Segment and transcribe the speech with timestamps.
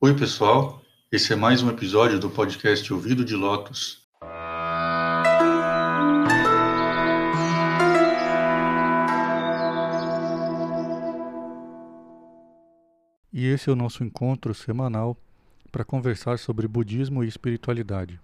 [0.00, 0.80] Oi, pessoal.
[1.10, 4.06] Esse é mais um episódio do podcast Ouvido de Lotus.
[13.32, 15.16] E esse é o nosso encontro semanal
[15.72, 18.20] para conversar sobre budismo e espiritualidade.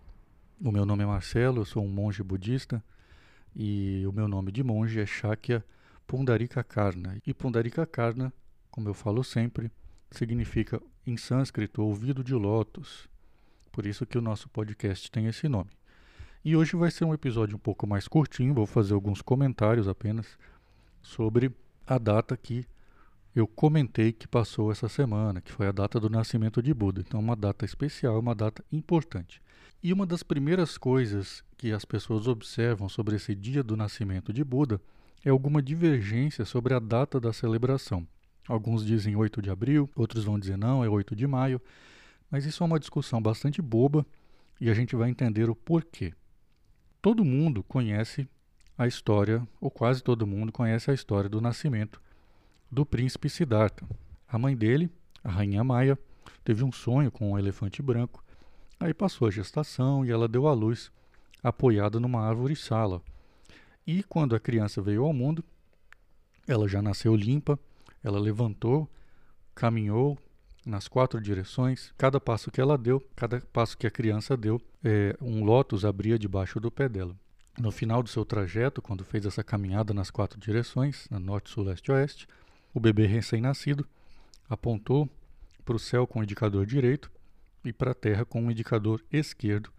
[0.60, 2.80] O meu nome é Marcelo, eu sou um monge budista
[3.52, 5.64] e o meu nome de monge é Shakya
[6.06, 7.18] Pundarika Karna.
[7.26, 8.32] E Pundarika Karna,
[8.70, 9.72] como eu falo sempre,
[10.12, 13.08] significa em sânscrito ouvido de lótus.
[13.70, 15.70] Por isso que o nosso podcast tem esse nome.
[16.44, 20.38] E hoje vai ser um episódio um pouco mais curtinho, vou fazer alguns comentários apenas
[21.02, 21.50] sobre
[21.86, 22.66] a data que
[23.34, 27.00] eu comentei que passou essa semana, que foi a data do nascimento de Buda.
[27.00, 29.42] Então, uma data especial, uma data importante.
[29.82, 34.44] E uma das primeiras coisas que as pessoas observam sobre esse dia do nascimento de
[34.44, 34.80] Buda
[35.24, 38.06] é alguma divergência sobre a data da celebração.
[38.46, 41.60] Alguns dizem 8 de abril, outros vão dizer não, é 8 de maio,
[42.30, 44.04] mas isso é uma discussão bastante boba
[44.60, 46.12] e a gente vai entender o porquê.
[47.00, 48.28] Todo mundo conhece
[48.76, 52.00] a história, ou quase todo mundo conhece a história do nascimento
[52.70, 53.86] do príncipe Siddhartha.
[54.28, 54.90] A mãe dele,
[55.22, 55.98] a rainha Maia,
[56.42, 58.24] teve um sonho com um elefante branco.
[58.80, 60.90] Aí passou a gestação e ela deu à luz
[61.42, 63.00] apoiada numa árvore sala.
[63.86, 65.44] E quando a criança veio ao mundo,
[66.48, 67.58] ela já nasceu limpa,
[68.04, 68.88] ela levantou,
[69.54, 70.18] caminhou
[70.64, 71.92] nas quatro direções.
[71.96, 76.18] Cada passo que ela deu, cada passo que a criança deu, é, um lótus abria
[76.18, 77.16] debaixo do pé dela.
[77.58, 81.64] No final do seu trajeto, quando fez essa caminhada nas quatro direções, na norte, sul,
[81.64, 82.28] leste e oeste,
[82.74, 83.86] o bebê recém-nascido
[84.48, 85.08] apontou
[85.64, 87.10] para o céu com o indicador direito
[87.64, 89.70] e para a terra com o indicador esquerdo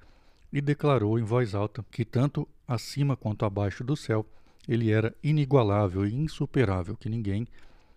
[0.52, 4.26] e declarou em voz alta que tanto acima quanto abaixo do céu
[4.68, 7.46] ele era inigualável e insuperável, que ninguém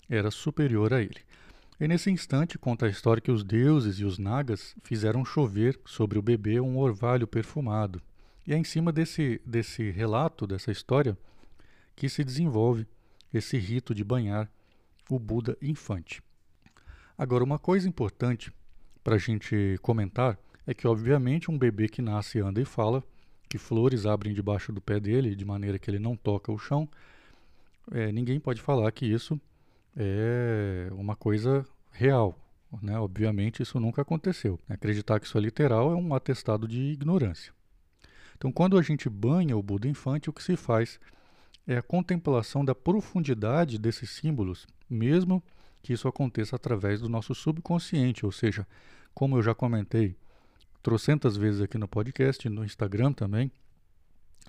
[0.09, 1.21] era superior a ele.
[1.81, 6.19] E nesse instante conta a história que os deuses e os nagas fizeram chover sobre
[6.19, 8.03] o bebê um orvalho perfumado.
[8.47, 11.17] E é em cima desse, desse relato, dessa história,
[11.95, 12.87] que se desenvolve
[13.33, 14.51] esse rito de banhar
[15.09, 16.23] o Buda infante.
[17.17, 18.53] Agora, uma coisa importante
[19.05, 23.03] para a gente comentar é que, obviamente, um bebê que nasce, anda e fala,
[23.49, 26.89] que flores abrem debaixo do pé dele de maneira que ele não toca o chão,
[27.91, 29.41] é, ninguém pode falar que isso
[29.97, 32.39] é uma coisa real.
[32.83, 32.99] Né?
[32.99, 34.59] Obviamente, isso nunca aconteceu.
[34.69, 37.53] Acreditar que isso é literal é um atestado de ignorância.
[38.37, 41.01] Então, quando a gente banha o Buda infante, o que se faz
[41.67, 45.43] é a contemplação da profundidade desses símbolos, mesmo
[45.83, 48.67] que isso aconteça através do nosso subconsciente, ou seja,
[49.13, 50.17] como eu já comentei
[50.83, 53.51] trocentas vezes aqui no podcast, no Instagram também,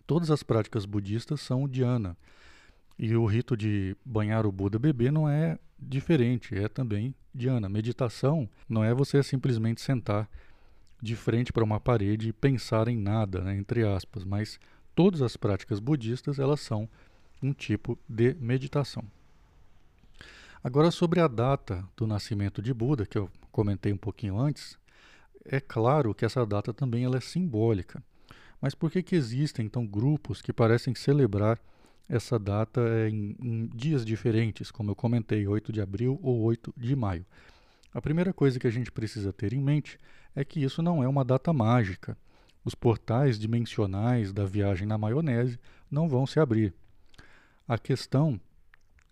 [0.05, 2.15] todas as práticas budistas são dhyana.
[2.99, 7.69] E o rito de banhar o Buda bebê não é diferente, é também dhyana.
[7.69, 10.29] Meditação não é você simplesmente sentar
[11.01, 14.59] de frente para uma parede e pensar em nada, né, entre aspas, mas
[14.93, 16.89] todas as práticas budistas elas são
[17.41, 19.05] um tipo de meditação.
[20.61, 24.77] Agora sobre a data do nascimento de Buda, que eu comentei um pouquinho antes,
[25.45, 28.03] é claro que essa data também ela é simbólica.
[28.61, 31.57] Mas por que, que existem então grupos que parecem celebrar
[32.09, 36.73] essa data é em, em dias diferentes, como eu comentei, 8 de abril ou 8
[36.75, 37.23] de maio.
[37.93, 39.97] A primeira coisa que a gente precisa ter em mente
[40.35, 42.17] é que isso não é uma data mágica.
[42.65, 45.59] Os portais dimensionais da viagem na maionese
[45.89, 46.73] não vão se abrir.
[47.67, 48.41] A questão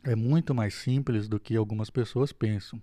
[0.04, 2.82] é muito mais simples do que algumas pessoas pensam.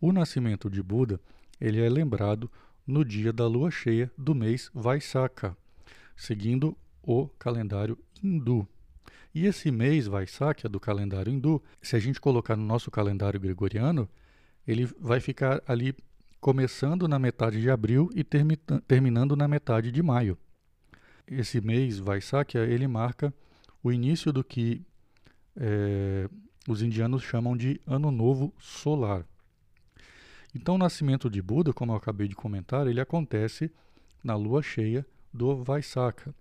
[0.00, 1.20] O nascimento de Buda
[1.60, 2.50] ele é lembrado
[2.86, 5.56] no dia da lua cheia do mês Vaisakha,
[6.16, 8.66] seguindo o calendário hindu.
[9.34, 14.08] E esse mês Vaisakya do calendário hindu, se a gente colocar no nosso calendário gregoriano,
[14.66, 15.94] ele vai ficar ali
[16.40, 18.56] começando na metade de abril e termi
[18.88, 20.38] terminando na metade de maio.
[21.26, 23.32] Esse mês Vaisakya, ele marca
[23.82, 24.82] o início do que
[25.56, 26.28] é,
[26.68, 29.24] os indianos chamam de Ano Novo Solar.
[30.54, 33.70] Então, o nascimento de Buda, como eu acabei de comentar, ele acontece
[34.22, 36.34] na lua cheia do Vaisakha,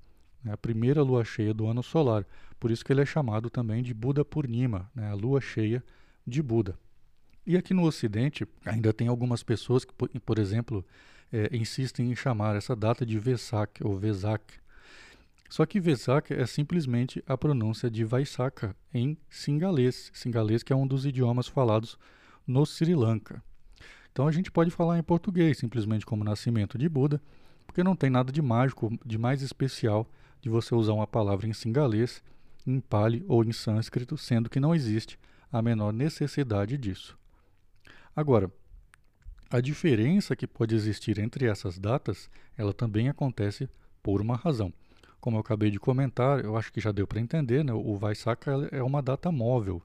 [0.43, 2.25] né, a primeira lua cheia do ano solar.
[2.59, 5.83] Por isso que ele é chamado também de Buda Purnima, né, a lua cheia
[6.25, 6.77] de Buda.
[7.45, 10.85] E aqui no Ocidente, ainda tem algumas pessoas que, por, exemplo,
[11.31, 14.59] é, insistem em chamar essa data de Vesak ou Vesak.
[15.49, 20.85] Só que Vesak é simplesmente a pronúncia de Vaisakha em singalês, singalês que é um
[20.85, 21.97] dos idiomas falados
[22.45, 23.41] no Sri Lanka.
[24.11, 27.19] Então a gente pode falar em português simplesmente como nascimento de Buda,
[27.65, 30.07] porque não tem nada de mágico, de mais especial
[30.41, 32.23] de você usar uma palavra em singalês,
[32.65, 35.19] em pali ou em sânscrito, sendo que não existe
[35.51, 37.17] a menor necessidade disso.
[38.15, 38.51] Agora,
[39.51, 43.67] A diferença que pode existir entre essas datas, ela também acontece
[44.03, 44.71] por uma razão.
[45.19, 47.73] Como eu acabei de comentar, eu acho que já deu para entender, né?
[47.73, 49.81] o Vaisakha é uma data móvel,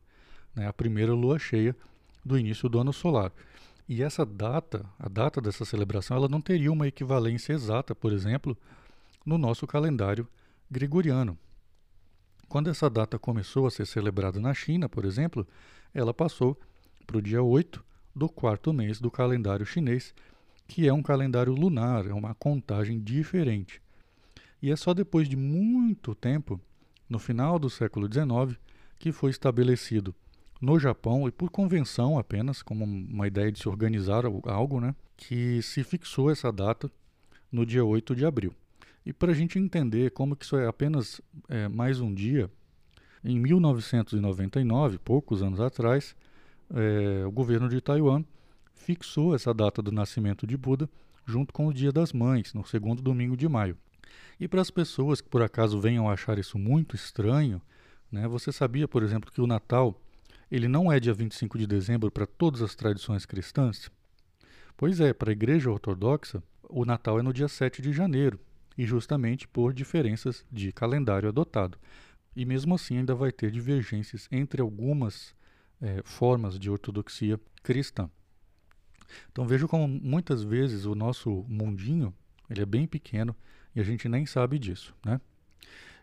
[0.55, 0.69] né?
[0.69, 1.75] a primeira lua cheia
[2.23, 3.33] do início do ano solar.
[3.89, 8.55] E essa data, a data dessa celebração, ela não teria uma equivalência exata, por exemplo,
[9.25, 10.29] no nosso calendário
[10.75, 11.38] gregoriano.
[12.49, 15.47] Quando essa data começou a ser celebrada na China, por exemplo,
[15.94, 16.59] ela passou
[17.06, 17.82] para o dia 8
[18.15, 20.12] do quarto mês do calendário chinês,
[20.67, 23.81] que é um calendário lunar, é uma contagem diferente.
[24.61, 26.61] E é só depois de muito tempo,
[27.09, 28.59] no final do século XIX,
[28.99, 30.12] que foi estabelecido
[30.61, 35.62] no Japão, e por convenção apenas, como uma ideia de se organizar algo, né, que
[35.62, 36.91] se fixou essa data
[37.53, 38.53] no dia 8 de abril.
[39.06, 42.51] E para a gente entender como que isso é apenas é, mais um dia,
[43.23, 46.17] em 1999, poucos anos atrás,
[46.75, 48.25] é, o governo de Taiwan
[48.75, 50.89] fixou essa data do nascimento de Buda
[51.27, 53.77] junto com o Dia das Mães, no segundo domingo de maio.
[54.41, 57.61] E para as pessoas que por acaso venham achar isso muito estranho,
[58.11, 60.01] né, você sabia, por exemplo, que o Natal
[60.51, 63.91] ele não é dia 25 de dezembro para todas as tradições cristãs?
[64.77, 68.39] Pois é, para a Igreja Ortodoxa, o Natal é no dia 7 de janeiro,
[68.76, 71.79] e justamente por diferenças de calendário adotado.
[72.35, 75.35] E mesmo assim ainda vai ter divergências entre algumas
[75.81, 78.11] é, formas de ortodoxia cristã.
[79.31, 82.12] Então vejo como muitas vezes o nosso mundinho
[82.50, 83.35] ele é bem pequeno
[83.75, 85.20] e a gente nem sabe disso, né?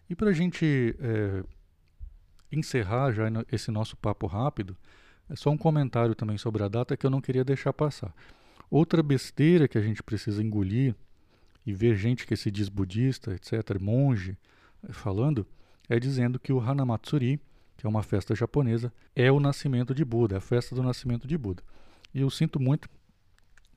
[0.10, 1.44] E para a gente é,
[2.52, 4.76] encerrar já esse nosso papo rápido,
[5.30, 8.14] é só um comentário também sobre a data que eu não queria deixar passar.
[8.70, 10.96] Outra besteira que a gente precisa engolir
[11.66, 14.38] e ver gente que se diz budista, etc., monge,
[14.90, 15.46] falando,
[15.88, 17.40] é dizendo que o Hanamatsuri,
[17.78, 21.28] que é uma festa japonesa, é o nascimento de Buda, é a festa do nascimento
[21.28, 21.64] de Buda.
[22.14, 22.90] E eu sinto muito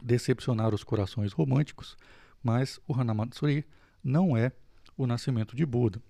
[0.03, 1.97] decepcionar os corações românticos,
[2.43, 3.65] mas o Hanamatsuri
[4.03, 4.53] não é
[4.97, 6.01] o nascimento de Buda.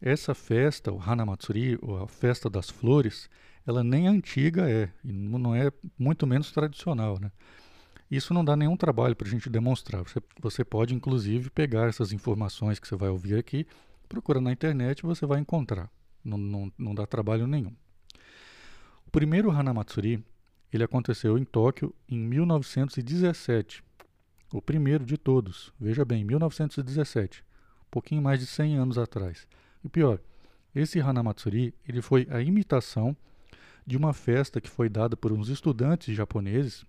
[0.00, 3.28] Essa festa, o Hanamatsuri, a festa das flores,
[3.66, 7.32] ela nem antiga é, e não é muito menos tradicional, né?
[8.10, 10.02] Isso não dá nenhum trabalho para a gente demonstrar.
[10.02, 13.66] Você, você pode, inclusive, pegar essas informações que você vai ouvir aqui,
[14.08, 15.90] procura na internet e você vai encontrar.
[16.24, 17.74] Não, não, não dá trabalho nenhum.
[19.06, 20.24] O primeiro Hanamatsuri
[20.72, 23.82] ele aconteceu em Tóquio em 1917.
[24.52, 25.72] O primeiro de todos.
[25.78, 27.44] Veja bem, 1917.
[27.86, 29.46] Um pouquinho mais de 100 anos atrás.
[29.84, 30.18] E pior,
[30.74, 33.16] esse Hanamatsuri ele foi a imitação
[33.86, 36.84] de uma festa que foi dada por uns estudantes japoneses,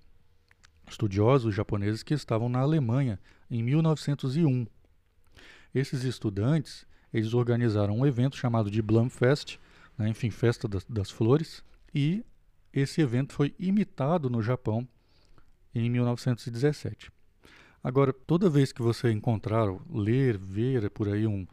[0.88, 4.68] estudiosos japoneses que estavam na Alemanha em 1901.
[5.74, 9.58] Esses estudantes eles organizaram um evento chamado de Blumfest,
[9.98, 12.26] né, enfim, Festa das, das Flores, e
[12.74, 14.88] esse evento foi imitado no Japão
[15.74, 17.12] em 1917.
[17.82, 21.48] Agora, toda vez que você encontrar, ler, ver por aí um,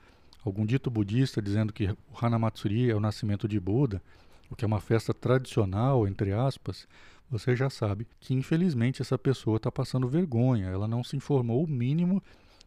[0.44, 4.02] algum dito budista dizendo que o Hanamatsuri é o nascimento de Buda,
[4.50, 6.88] o que é uma festa tradicional, entre aspas,
[7.32, 11.66] você já sabe que infelizmente essa pessoa está passando vergonha, ela não se informou o
[11.66, 12.22] mínimo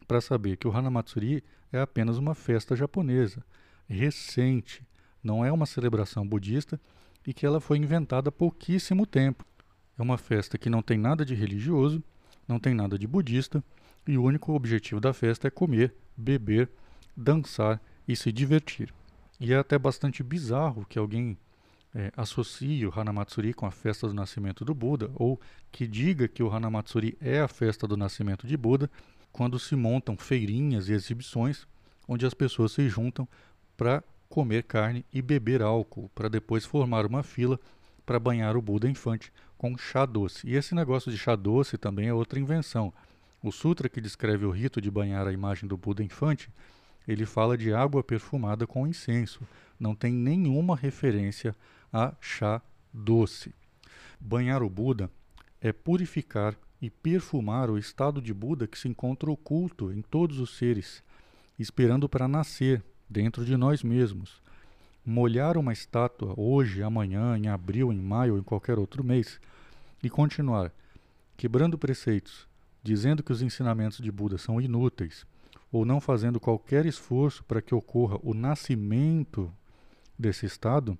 [0.08, 3.44] para saber que o Hanamatsuri é apenas uma festa japonesa,
[3.88, 4.84] recente,
[5.22, 6.80] não é uma celebração budista
[7.24, 9.46] e que ela foi inventada há pouquíssimo tempo.
[9.96, 12.02] É uma festa que não tem nada de religioso,
[12.48, 13.62] não tem nada de budista
[14.04, 16.68] e o único objetivo da festa é comer, beber
[17.16, 18.92] dançar e se divertir.
[19.38, 21.38] E é até bastante bizarro que alguém
[21.96, 25.40] é, associe o Hanamatsuri com a festa do nascimento do Buda, ou
[25.72, 28.90] que diga que o Hanamatsuri é a festa do nascimento de Buda,
[29.32, 31.66] quando se montam feirinhas e exibições
[32.06, 33.26] onde as pessoas se juntam
[33.78, 37.58] para comer carne e beber álcool, para depois formar uma fila
[38.04, 40.46] para banhar o Buda infante com chá doce.
[40.46, 42.92] E esse negócio de chá doce também é outra invenção.
[43.42, 46.50] O sutra que descreve o rito de banhar a imagem do Buda infante
[47.06, 49.40] ele fala de água perfumada com incenso.
[49.78, 51.54] Não tem nenhuma referência
[51.92, 52.60] a chá
[52.92, 53.54] doce.
[54.20, 55.10] Banhar o Buda
[55.60, 60.56] é purificar e perfumar o estado de Buda que se encontra oculto em todos os
[60.56, 61.02] seres,
[61.58, 64.42] esperando para nascer dentro de nós mesmos.
[65.04, 69.40] Molhar uma estátua hoje, amanhã, em abril, em maio ou em qualquer outro mês
[70.02, 70.72] e continuar
[71.36, 72.48] quebrando preceitos,
[72.82, 75.26] dizendo que os ensinamentos de Buda são inúteis
[75.70, 79.52] ou não fazendo qualquer esforço para que ocorra o nascimento
[80.18, 80.96] desse estado,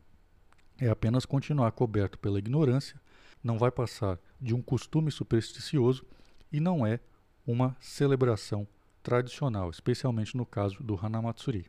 [0.78, 3.00] é apenas continuar coberto pela ignorância,
[3.42, 6.04] não vai passar de um costume supersticioso
[6.52, 7.00] e não é
[7.46, 8.66] uma celebração
[9.02, 11.66] tradicional, especialmente no caso do Hanamatsuri.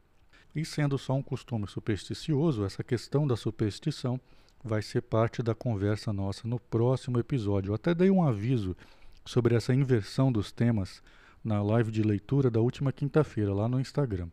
[0.55, 4.19] E sendo só um costume supersticioso, essa questão da superstição
[4.63, 7.69] vai ser parte da conversa nossa no próximo episódio.
[7.69, 8.75] Eu até dei um aviso
[9.23, 11.03] sobre essa inversão dos temas
[11.43, 14.29] na live de leitura da última quinta-feira lá no Instagram.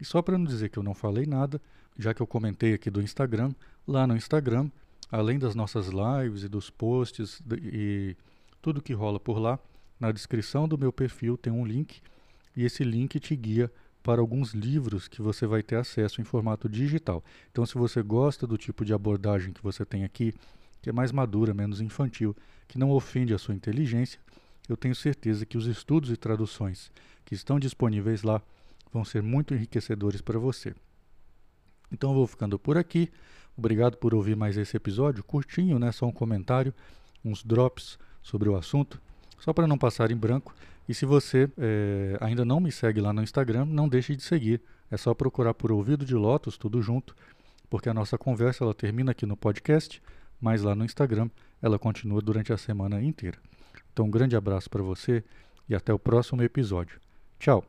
[0.00, 1.60] E só para não dizer que eu não falei nada,
[1.98, 3.52] já que eu comentei aqui do Instagram,
[3.86, 4.70] lá no Instagram,
[5.10, 8.16] além das nossas lives e dos posts e
[8.60, 9.58] tudo que rola por lá,
[9.98, 12.00] na descrição do meu perfil tem um link
[12.54, 13.70] e esse link te guia
[14.02, 17.24] para alguns livros que você vai ter acesso em formato digital.
[17.50, 20.32] Então, se você gosta do tipo de abordagem que você tem aqui,
[20.80, 22.36] que é mais madura, menos infantil,
[22.68, 24.20] que não ofende a sua inteligência,
[24.68, 26.90] eu tenho certeza que os estudos e traduções
[27.24, 28.40] que estão disponíveis lá
[28.92, 30.74] vão ser muito enriquecedores para você.
[31.90, 33.10] Então eu vou ficando por aqui.
[33.56, 35.90] Obrigado por ouvir mais esse episódio, curtinho, né?
[35.92, 36.74] Só um comentário,
[37.24, 39.00] uns drops sobre o assunto,
[39.38, 40.54] só para não passar em branco.
[40.88, 44.60] E se você é, ainda não me segue lá no Instagram, não deixe de seguir.
[44.90, 47.16] É só procurar por Ouvido de Lotus, tudo junto,
[47.68, 50.02] porque a nossa conversa ela termina aqui no podcast,
[50.40, 51.28] mas lá no Instagram
[51.60, 53.38] ela continua durante a semana inteira.
[53.96, 55.24] Então, um grande abraço para você
[55.66, 57.00] e até o próximo episódio.
[57.38, 57.64] Tchau!